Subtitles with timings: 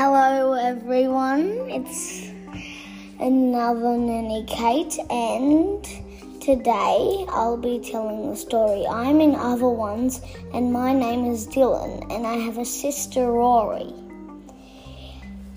[0.00, 1.68] Hello, everyone.
[1.68, 2.30] It's
[3.18, 5.84] another Nanny Kate, and
[6.40, 8.86] today I'll be telling the story.
[8.86, 10.20] I'm in Other Ones,
[10.54, 13.92] and my name is Dylan, and I have a sister, Rory.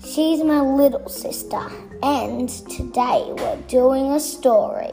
[0.04, 1.62] She's my little sister,
[2.02, 4.90] and today we're doing a story.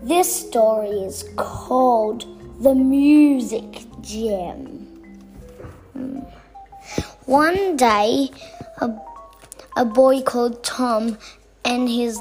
[0.00, 2.24] This story is called
[2.62, 4.81] The Music Gem.
[7.32, 8.28] One day,
[8.76, 8.90] a,
[9.74, 11.16] a boy called Tom
[11.64, 12.20] and his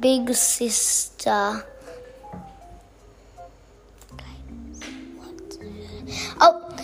[0.00, 1.64] big sister.
[6.40, 6.76] Oh,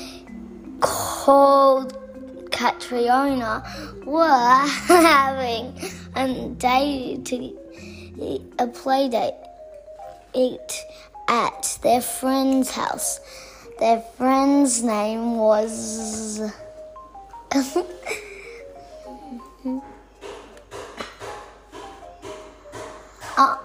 [0.79, 1.99] called
[2.53, 3.65] Catriona
[4.07, 5.75] were having
[6.15, 10.85] a day to a play date
[11.27, 13.19] at their friend's house.
[13.81, 16.49] Their friend's name was.
[23.37, 23.57] Uh,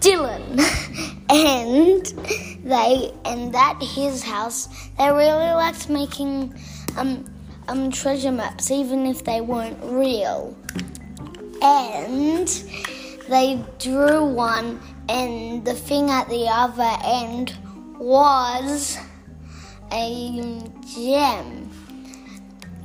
[0.00, 0.60] Dylan,
[1.30, 2.06] and
[2.64, 4.68] they and at his house
[4.98, 6.54] they really liked making
[6.96, 7.24] um
[7.68, 10.56] um treasure maps, even if they weren't real,
[11.62, 12.48] and
[13.28, 17.56] they drew one, and the thing at the other end
[17.98, 18.98] was
[19.92, 21.63] a gem.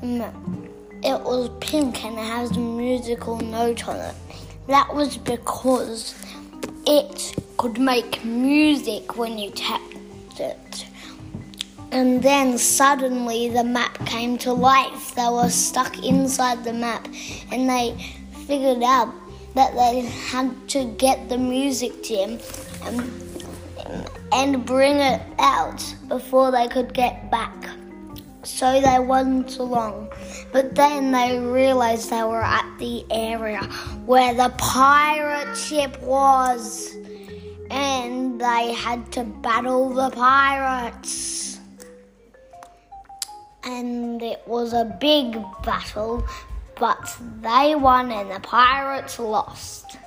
[0.02, 4.16] It was pink and it has a musical note on it.
[4.68, 6.16] That was because
[6.86, 10.86] it could make music when you tapped it.
[11.92, 15.16] And then suddenly the map came to life.
[15.16, 17.08] They were stuck inside the map
[17.52, 17.98] and they
[18.48, 19.14] figured out
[19.56, 22.40] that they had to get the music gem
[22.84, 23.12] and,
[24.32, 27.54] and bring it out before they could get back.
[28.50, 30.12] So they went along.
[30.52, 33.62] But then they realized they were at the area
[34.06, 36.94] where the pirate ship was.
[37.72, 41.60] And they had to battle the pirates.
[43.64, 46.28] And it was a big battle,
[46.80, 49.98] but they won and the pirates lost.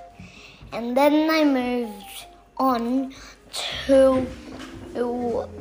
[0.72, 2.26] And then they moved
[2.58, 3.14] on
[3.86, 4.26] to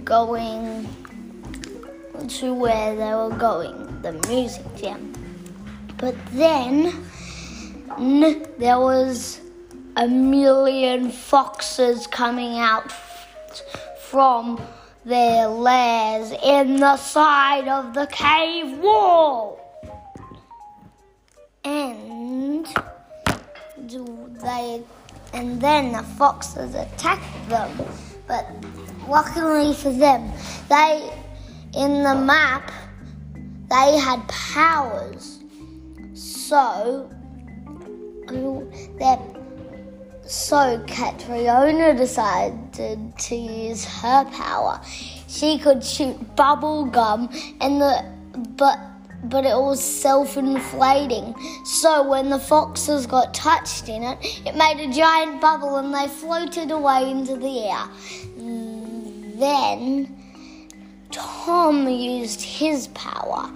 [0.03, 0.87] going
[2.27, 5.13] to where they were going, the music jam.
[5.97, 7.05] But then
[8.57, 9.39] there was
[9.95, 12.91] a million foxes coming out
[13.99, 14.61] from
[15.05, 19.57] their lairs in the side of the cave wall.
[21.63, 22.65] And
[24.41, 24.83] they
[25.33, 27.71] and then the foxes attacked them.
[28.27, 28.47] But
[29.07, 30.31] luckily for them,
[30.67, 31.09] they
[31.75, 32.71] in the map
[33.69, 35.39] they had powers.
[36.13, 37.09] So
[38.99, 39.19] that
[40.25, 44.81] so Catriona decided to use her power.
[45.27, 47.29] She could shoot bubble gum
[47.59, 48.05] and the
[48.57, 48.79] but
[49.23, 51.35] but it was self-inflating.
[51.63, 56.07] So when the foxes got touched in it, it made a giant bubble and they
[56.07, 57.87] floated away into the air.
[59.37, 60.20] Then
[61.51, 63.51] Tom used his power.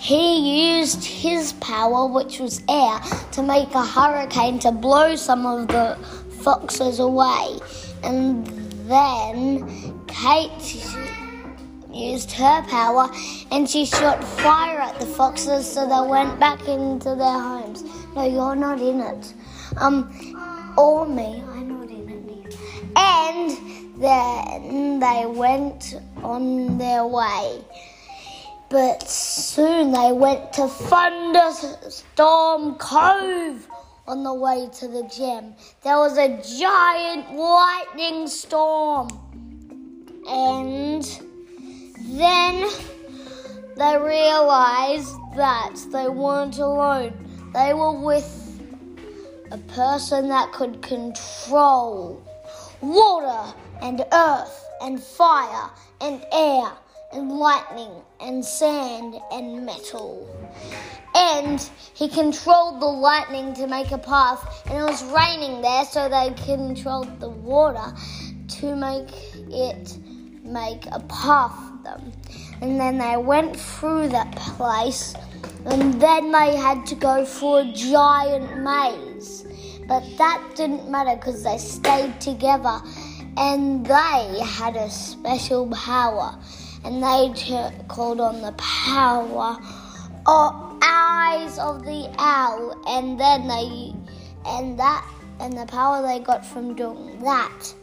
[0.00, 2.98] He used his power, which was air,
[3.32, 5.98] to make a hurricane to blow some of the
[6.42, 7.58] foxes away.
[8.02, 8.46] And
[8.88, 9.68] then
[10.06, 10.86] Kate
[11.92, 13.10] used her power
[13.52, 17.84] and she shot fire at the foxes so they went back into their homes.
[18.14, 19.34] No, you're not in it.
[19.76, 19.94] Um,
[20.78, 22.56] or me, I'm not in it.
[22.96, 27.64] And then they went on their way.
[28.68, 33.68] But soon they went to Thunderstorm Cove
[34.06, 35.54] on the way to the gem.
[35.82, 39.08] There was a giant lightning storm.
[40.28, 41.04] And
[42.10, 42.68] then
[43.76, 47.14] they realized that they weren't alone.
[47.54, 48.42] They were with
[49.52, 52.20] a person that could control
[52.80, 55.70] water and earth and fire
[56.00, 56.70] and air
[57.12, 57.90] and lightning
[58.20, 60.28] and sand and metal.
[61.14, 61.60] And
[61.94, 66.34] he controlled the lightning to make a path, and it was raining there, so they
[66.44, 67.94] controlled the water
[68.60, 69.08] to make
[69.50, 69.96] it
[70.42, 72.12] make a path for them.
[72.60, 75.14] And then they went through that place,
[75.64, 79.46] and then they had to go through a giant maze.
[79.88, 82.80] But that didn't matter because they stayed together
[83.36, 86.38] and they had a special power.
[86.84, 89.58] and they t- called on the power
[90.26, 93.92] of eyes of the owl, and then they
[94.46, 95.04] and that
[95.40, 97.74] and the power they got from doing that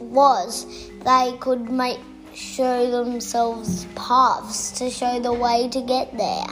[0.00, 0.66] was
[1.04, 1.98] they could make
[2.34, 6.46] show themselves paths to show the way to get there.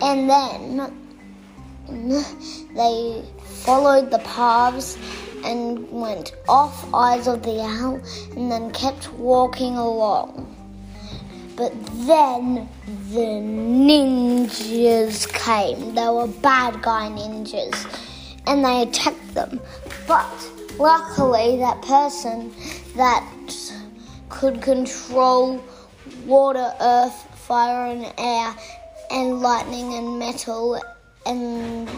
[0.00, 0.92] And then
[2.74, 3.24] they
[3.64, 4.96] followed the paths
[5.48, 8.00] and went off Eyes of the Owl
[8.36, 10.54] and then kept walking along.
[11.56, 11.72] But
[12.06, 12.68] then
[13.10, 13.40] the
[13.88, 15.94] ninjas came.
[15.94, 17.86] They were bad guy ninjas
[18.46, 19.60] and they attacked them.
[20.06, 22.52] But luckily, that person
[22.96, 23.24] that
[24.28, 25.62] could control
[26.26, 28.54] water, earth, fire, and air,
[29.10, 30.80] and lightning and metal,
[31.26, 31.88] and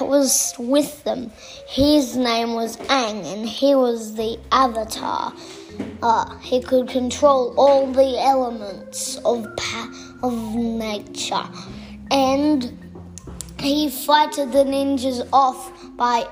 [0.00, 1.30] was with them.
[1.68, 5.32] His name was Aang, and he was the Avatar.
[6.02, 11.44] Uh, he could control all the elements of pa- of nature,
[12.10, 12.76] and
[13.60, 16.26] he fighted the ninjas off by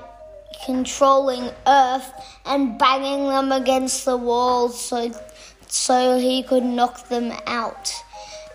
[0.65, 2.11] controlling Earth
[2.45, 5.11] and banging them against the walls so
[5.67, 7.93] so he could knock them out.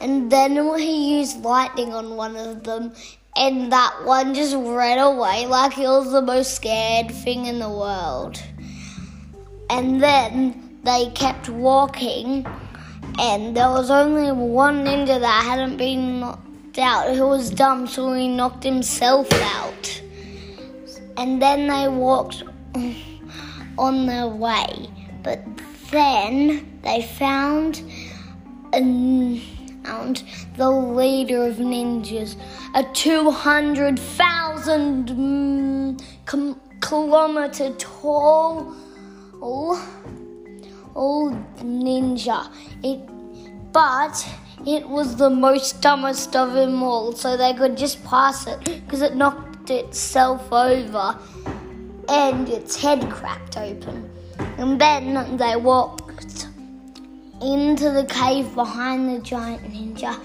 [0.01, 2.93] And then he used lightning on one of them,
[3.37, 7.69] and that one just ran away like it was the most scared thing in the
[7.69, 8.43] world.
[9.71, 12.47] And then they kept walking,
[13.19, 18.13] and there was only one ninja that hadn't been knocked out who was dumb, so
[18.13, 20.01] he knocked himself out
[21.17, 22.43] and then they walked
[23.79, 24.91] on their way.
[25.23, 25.43] But
[25.91, 27.83] then they found,
[30.57, 32.37] the leader of ninjas,
[32.75, 36.01] a 200,000 mm,
[36.81, 38.75] kilometer tall
[40.95, 42.49] old ninja.
[42.83, 43.01] It,
[43.73, 44.27] but
[44.67, 49.03] it was the most dumbest of them all, so they could just pass it because
[49.03, 51.19] it knocked itself over
[52.09, 54.11] and its head cracked open.
[54.59, 56.04] And then they walked
[57.45, 60.19] into the cave behind the giant ninja,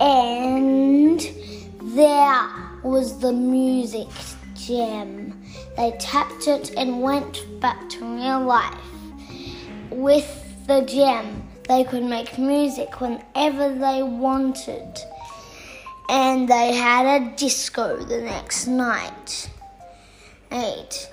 [0.00, 1.20] and
[1.94, 2.48] there
[2.82, 4.08] was the music
[4.54, 5.40] gem.
[5.76, 8.74] They tapped it and went back to real life.
[9.90, 15.00] With the gem, they could make music whenever they wanted
[16.08, 19.50] and they had a disco the next night.
[20.52, 21.10] Eight.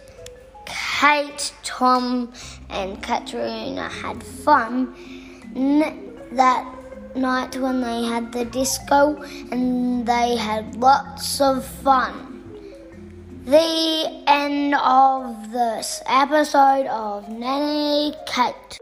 [0.66, 2.32] Kate, Tom,
[2.70, 4.96] and Katrina had fun
[5.54, 6.66] that
[7.16, 9.22] night when they had the disco,
[9.52, 12.30] and they had lots of fun.
[13.46, 18.80] The end of this episode of Nanny Kate.